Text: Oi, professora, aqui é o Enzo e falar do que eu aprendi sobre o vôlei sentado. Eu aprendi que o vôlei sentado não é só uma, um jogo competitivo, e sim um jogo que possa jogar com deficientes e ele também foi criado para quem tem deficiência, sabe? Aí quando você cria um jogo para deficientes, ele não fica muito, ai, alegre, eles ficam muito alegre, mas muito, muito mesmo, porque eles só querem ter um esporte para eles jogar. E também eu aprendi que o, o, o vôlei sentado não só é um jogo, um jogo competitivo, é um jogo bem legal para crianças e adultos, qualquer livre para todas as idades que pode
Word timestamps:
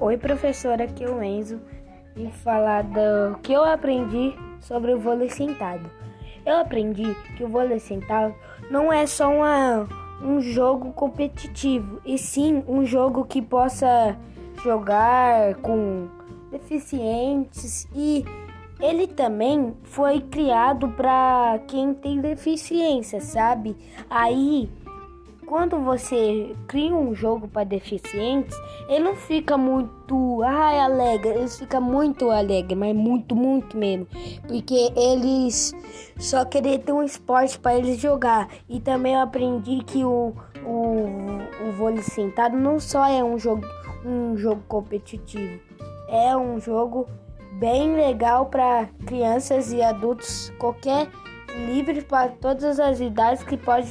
Oi, 0.00 0.16
professora, 0.16 0.84
aqui 0.84 1.02
é 1.02 1.10
o 1.10 1.20
Enzo 1.20 1.60
e 2.14 2.30
falar 2.30 2.84
do 2.84 3.36
que 3.42 3.52
eu 3.52 3.64
aprendi 3.64 4.32
sobre 4.60 4.94
o 4.94 5.00
vôlei 5.00 5.28
sentado. 5.28 5.90
Eu 6.46 6.58
aprendi 6.58 7.16
que 7.36 7.42
o 7.42 7.48
vôlei 7.48 7.80
sentado 7.80 8.32
não 8.70 8.92
é 8.92 9.08
só 9.08 9.28
uma, 9.28 9.88
um 10.22 10.40
jogo 10.40 10.92
competitivo, 10.92 12.00
e 12.06 12.16
sim 12.16 12.62
um 12.68 12.86
jogo 12.86 13.24
que 13.24 13.42
possa 13.42 14.16
jogar 14.62 15.56
com 15.56 16.06
deficientes 16.52 17.88
e 17.92 18.24
ele 18.78 19.08
também 19.08 19.74
foi 19.82 20.20
criado 20.20 20.90
para 20.90 21.58
quem 21.66 21.92
tem 21.92 22.20
deficiência, 22.20 23.20
sabe? 23.20 23.76
Aí 24.08 24.70
quando 25.48 25.78
você 25.78 26.54
cria 26.66 26.94
um 26.94 27.14
jogo 27.14 27.48
para 27.48 27.64
deficientes, 27.64 28.54
ele 28.86 29.02
não 29.02 29.16
fica 29.16 29.56
muito, 29.56 30.42
ai, 30.42 30.78
alegre, 30.78 31.30
eles 31.30 31.58
ficam 31.58 31.80
muito 31.80 32.30
alegre, 32.30 32.74
mas 32.74 32.94
muito, 32.94 33.34
muito 33.34 33.74
mesmo, 33.74 34.06
porque 34.46 34.92
eles 34.94 35.74
só 36.18 36.44
querem 36.44 36.78
ter 36.78 36.92
um 36.92 37.02
esporte 37.02 37.58
para 37.58 37.78
eles 37.78 37.98
jogar. 37.98 38.48
E 38.68 38.78
também 38.78 39.14
eu 39.14 39.20
aprendi 39.20 39.82
que 39.84 40.04
o, 40.04 40.34
o, 40.66 41.06
o 41.66 41.72
vôlei 41.72 42.02
sentado 42.02 42.54
não 42.54 42.78
só 42.78 43.06
é 43.08 43.24
um 43.24 43.38
jogo, 43.38 43.66
um 44.04 44.36
jogo 44.36 44.62
competitivo, 44.68 45.58
é 46.08 46.36
um 46.36 46.60
jogo 46.60 47.08
bem 47.54 47.96
legal 47.96 48.46
para 48.46 48.86
crianças 49.06 49.72
e 49.72 49.80
adultos, 49.80 50.52
qualquer 50.58 51.08
livre 51.66 52.02
para 52.02 52.28
todas 52.28 52.78
as 52.78 53.00
idades 53.00 53.42
que 53.42 53.56
pode 53.56 53.88